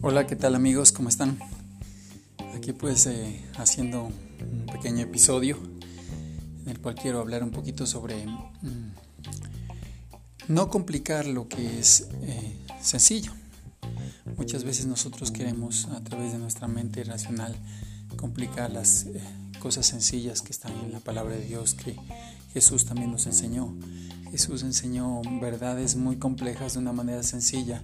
Hola, 0.00 0.26
¿qué 0.26 0.36
tal 0.36 0.54
amigos? 0.54 0.92
¿Cómo 0.92 1.08
están? 1.08 1.38
Aquí 2.56 2.72
pues 2.72 3.06
eh, 3.06 3.44
haciendo 3.56 4.04
un 4.04 4.66
pequeño 4.72 5.02
episodio 5.02 5.58
en 6.62 6.68
el 6.70 6.80
cual 6.80 6.94
quiero 6.94 7.20
hablar 7.20 7.42
un 7.42 7.50
poquito 7.50 7.86
sobre 7.86 8.26
mm, 8.26 8.92
no 10.48 10.70
complicar 10.70 11.26
lo 11.26 11.48
que 11.48 11.78
es 11.78 12.08
eh, 12.22 12.56
sencillo. 12.80 13.32
Muchas 14.36 14.64
veces 14.64 14.86
nosotros 14.86 15.30
queremos 15.30 15.86
a 15.86 16.02
través 16.04 16.32
de 16.32 16.38
nuestra 16.38 16.68
mente 16.68 17.02
racional 17.02 17.56
complicar 18.16 18.70
las 18.70 19.04
eh, 19.06 19.20
cosas 19.58 19.86
sencillas 19.86 20.42
que 20.42 20.52
están 20.52 20.72
en 20.84 20.92
la 20.92 21.00
palabra 21.00 21.34
de 21.34 21.44
Dios 21.44 21.74
que 21.74 21.96
Jesús 22.52 22.84
también 22.84 23.10
nos 23.10 23.26
enseñó. 23.26 23.74
Jesús 24.30 24.62
enseñó 24.62 25.22
verdades 25.40 25.96
muy 25.96 26.16
complejas 26.16 26.74
de 26.74 26.80
una 26.80 26.92
manera 26.92 27.22
sencilla 27.22 27.82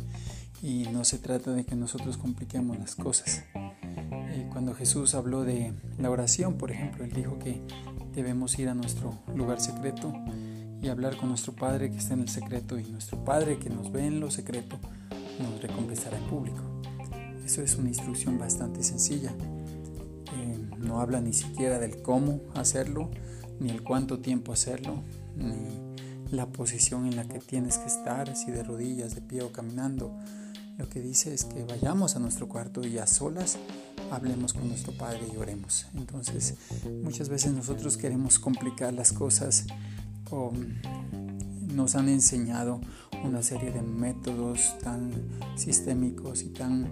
y 0.63 0.87
no 0.93 1.05
se 1.05 1.19
trata 1.19 1.53
de 1.53 1.65
que 1.65 1.75
nosotros 1.75 2.17
compliquemos 2.17 2.79
las 2.79 2.95
cosas. 2.95 3.45
Eh, 3.55 4.49
cuando 4.51 4.75
Jesús 4.75 5.15
habló 5.15 5.45
de 5.45 5.73
la 5.99 6.11
oración, 6.11 6.55
por 6.55 6.71
ejemplo, 6.71 7.05
él 7.05 7.13
dijo 7.13 7.39
que 7.39 7.63
debemos 8.15 8.59
ir 8.59 8.69
a 8.69 8.75
nuestro 8.75 9.19
lugar 9.35 9.61
secreto 9.61 10.13
y 10.81 10.89
hablar 10.89 11.17
con 11.17 11.29
nuestro 11.29 11.55
Padre 11.55 11.91
que 11.91 11.99
está 11.99 12.15
en 12.15 12.21
el 12.21 12.29
secreto 12.29 12.79
y 12.79 12.85
nuestro 12.85 13.25
Padre 13.25 13.59
que 13.59 13.71
nos 13.71 13.91
ve 13.91 14.07
en 14.07 14.21
lo 14.21 14.31
secreto 14.31 14.79
nos 15.41 15.61
recompensará 15.61 16.19
en 16.19 16.25
público. 16.25 16.63
Eso 17.45 17.63
es 17.63 17.77
una 17.77 17.89
instrucción 17.89 18.39
bastante 18.39 18.83
sencilla. 18.83 19.33
Eh, 20.33 20.59
no 20.79 21.01
habla 21.01 21.21
ni 21.21 21.33
siquiera 21.33 21.79
del 21.79 22.03
cómo 22.03 22.41
hacerlo, 22.55 23.11
ni 23.61 23.71
el 23.71 23.83
cuánto 23.83 24.21
tiempo 24.21 24.53
hacerlo, 24.53 25.03
ni 25.37 25.94
la 26.35 26.47
posición 26.47 27.07
en 27.07 27.17
la 27.17 27.25
que 27.25 27.39
tienes 27.39 27.79
que 27.79 27.87
estar, 27.87 28.35
si 28.37 28.51
de 28.51 28.63
rodillas, 28.63 29.15
de 29.15 29.21
pie 29.21 29.43
o 29.43 29.53
caminando. 29.53 30.17
Lo 30.77 30.89
que 30.89 31.01
dice 31.01 31.33
es 31.33 31.45
que 31.45 31.65
vayamos 31.65 32.17
a 32.17 32.19
nuestro 32.19 32.49
cuarto 32.49 32.85
y 32.87 32.99
a 32.99 33.07
solas 33.07 33.59
hablemos 34.11 34.53
con 34.53 34.69
nuestro 34.69 34.93
Padre 34.93 35.21
y 35.33 35.37
oremos. 35.37 35.87
Entonces, 35.95 36.55
muchas 37.03 37.29
veces 37.29 37.53
nosotros 37.53 37.97
queremos 37.97 38.39
complicar 38.39 38.93
las 38.93 39.13
cosas 39.13 39.67
o 40.31 40.53
nos 41.75 41.95
han 41.97 42.09
enseñado 42.09 42.81
una 43.25 43.43
serie 43.43 43.73
de 43.73 43.83
métodos 43.83 44.77
tan 44.83 45.11
sistémicos 45.57 46.43
y 46.43 46.51
tan 46.51 46.89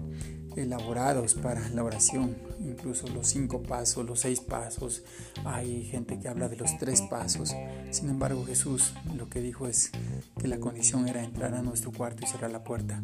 elaborados 0.55 1.33
para 1.33 1.67
la 1.69 1.83
oración, 1.83 2.35
incluso 2.59 3.07
los 3.07 3.27
cinco 3.27 3.63
pasos, 3.63 4.05
los 4.05 4.21
seis 4.21 4.39
pasos, 4.39 5.03
hay 5.45 5.83
gente 5.85 6.19
que 6.19 6.27
habla 6.27 6.49
de 6.49 6.57
los 6.57 6.77
tres 6.77 7.01
pasos, 7.01 7.55
sin 7.91 8.09
embargo 8.09 8.45
Jesús 8.45 8.93
lo 9.15 9.29
que 9.29 9.41
dijo 9.41 9.67
es 9.67 9.91
que 10.39 10.47
la 10.47 10.59
condición 10.59 11.07
era 11.07 11.23
entrar 11.23 11.53
a 11.53 11.61
nuestro 11.61 11.91
cuarto 11.91 12.23
y 12.23 12.27
cerrar 12.27 12.51
la 12.51 12.63
puerta. 12.63 13.01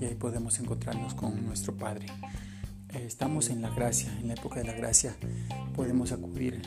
Y 0.00 0.04
ahí 0.04 0.14
podemos 0.14 0.58
encontrarnos 0.58 1.14
con 1.14 1.44
nuestro 1.46 1.76
Padre. 1.76 2.06
Eh, 2.90 3.04
estamos 3.06 3.50
en 3.50 3.62
la 3.62 3.70
gracia, 3.70 4.12
en 4.20 4.28
la 4.28 4.34
época 4.34 4.60
de 4.60 4.66
la 4.66 4.74
gracia, 4.74 5.16
podemos 5.74 6.12
acudir 6.12 6.62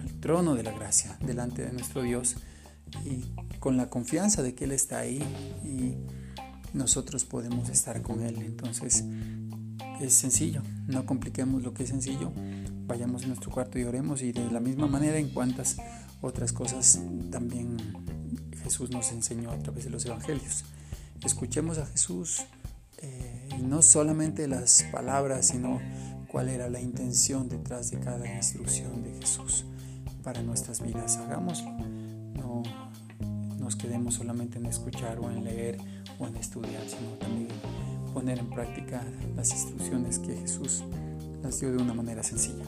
al 0.00 0.20
trono 0.20 0.54
de 0.54 0.62
la 0.62 0.72
gracia 0.72 1.16
delante 1.24 1.62
de 1.62 1.72
nuestro 1.72 2.02
Dios 2.02 2.36
y 3.04 3.24
con 3.58 3.76
la 3.76 3.88
confianza 3.88 4.42
de 4.42 4.54
que 4.54 4.64
Él 4.64 4.72
está 4.72 4.98
ahí 4.98 5.22
y 5.64 5.96
nosotros 6.76 7.24
podemos 7.24 7.68
estar 7.68 8.02
con 8.02 8.22
Él. 8.22 8.42
Entonces 8.42 9.04
es 10.02 10.14
sencillo, 10.14 10.62
no 10.86 11.06
compliquemos 11.06 11.62
lo 11.62 11.72
que 11.74 11.84
es 11.84 11.90
sencillo, 11.90 12.32
vayamos 12.86 13.24
a 13.24 13.26
nuestro 13.28 13.50
cuarto 13.50 13.78
y 13.78 13.84
oremos 13.84 14.22
y 14.22 14.32
de 14.32 14.50
la 14.50 14.60
misma 14.60 14.86
manera 14.86 15.18
en 15.18 15.28
cuantas 15.30 15.76
otras 16.20 16.52
cosas 16.52 17.00
también 17.30 17.76
Jesús 18.62 18.90
nos 18.90 19.10
enseñó 19.12 19.50
a 19.50 19.58
través 19.58 19.84
de 19.84 19.90
los 19.90 20.04
evangelios. 20.06 20.64
Escuchemos 21.24 21.78
a 21.78 21.86
Jesús 21.86 22.42
eh, 22.98 23.48
y 23.58 23.62
no 23.62 23.82
solamente 23.82 24.46
las 24.48 24.84
palabras, 24.92 25.48
sino 25.48 25.80
cuál 26.28 26.48
era 26.48 26.70
la 26.70 26.80
intención 26.80 27.48
detrás 27.48 27.90
de 27.90 27.98
cada 28.00 28.32
instrucción 28.34 29.02
de 29.02 29.14
Jesús 29.20 29.64
para 30.22 30.42
nuestras 30.42 30.80
vidas. 30.80 31.16
Hagámoslo. 31.16 31.70
No 32.34 32.62
nos 33.62 33.76
quedemos 33.76 34.14
solamente 34.14 34.58
en 34.58 34.66
escuchar 34.66 35.18
o 35.20 35.30
en 35.30 35.44
leer 35.44 35.78
o 36.18 36.26
en 36.26 36.36
estudiar, 36.36 36.82
sino 36.88 37.12
también 37.18 37.48
poner 38.12 38.38
en 38.38 38.50
práctica 38.50 39.04
las 39.36 39.52
instrucciones 39.52 40.18
que 40.18 40.36
Jesús 40.36 40.82
las 41.42 41.60
dio 41.60 41.70
de 41.70 41.82
una 41.82 41.94
manera 41.94 42.22
sencilla. 42.22 42.64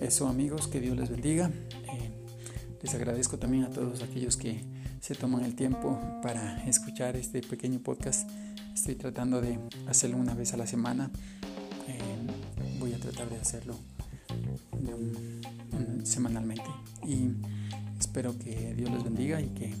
Eso 0.00 0.28
amigos, 0.28 0.68
que 0.68 0.80
Dios 0.80 0.96
les 0.96 1.10
bendiga. 1.10 1.48
Eh, 1.48 2.10
les 2.82 2.94
agradezco 2.94 3.38
también 3.38 3.64
a 3.64 3.70
todos 3.70 4.02
aquellos 4.02 4.36
que 4.36 4.60
se 5.00 5.14
toman 5.14 5.44
el 5.44 5.54
tiempo 5.54 5.98
para 6.22 6.62
escuchar 6.64 7.16
este 7.16 7.40
pequeño 7.40 7.80
podcast. 7.80 8.28
Estoy 8.74 8.94
tratando 8.94 9.40
de 9.40 9.58
hacerlo 9.88 10.18
una 10.18 10.34
vez 10.34 10.52
a 10.52 10.56
la 10.56 10.66
semana. 10.66 11.10
Eh, 11.88 12.78
voy 12.78 12.92
a 12.92 12.98
tratar 12.98 13.28
de 13.30 13.36
hacerlo 13.36 13.76
semanalmente. 16.04 16.64
Y 17.06 17.30
espero 17.98 18.38
que 18.38 18.74
Dios 18.74 18.90
les 18.90 19.02
bendiga 19.04 19.40
y 19.40 19.48
que 19.48 19.74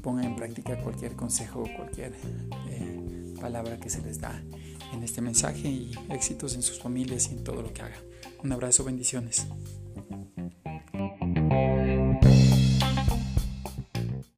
pongan 0.00 0.24
en 0.24 0.36
práctica 0.36 0.80
cualquier 0.82 1.14
consejo 1.14 1.62
o 1.62 1.76
cualquier 1.76 2.14
eh, 2.68 3.34
palabra 3.40 3.78
que 3.78 3.90
se 3.90 4.02
les 4.02 4.20
da 4.20 4.42
en 4.92 5.02
este 5.02 5.20
mensaje 5.20 5.68
y 5.68 5.92
éxitos 6.10 6.54
en 6.54 6.62
sus 6.62 6.80
familias 6.80 7.30
y 7.30 7.36
en 7.36 7.44
todo 7.44 7.62
lo 7.62 7.72
que 7.72 7.82
haga. 7.82 7.96
Un 8.42 8.52
abrazo, 8.52 8.84
bendiciones. 8.84 9.46